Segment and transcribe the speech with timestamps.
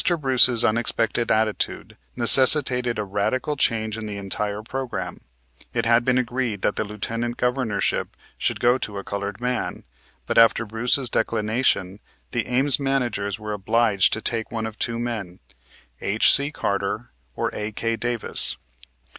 [0.19, 5.21] Bruce's unexpected attitude necessitated a radical change in the entire program.
[5.73, 9.83] It had been agreed that the Lieutenant Governorship should go to a colored man,
[10.25, 11.99] but after Brace's declination
[12.31, 15.39] the Ames managers were obliged to take one of two men,
[16.01, 16.51] H.C.
[16.51, 17.95] Carter, or A.K.
[17.97, 18.57] Davis.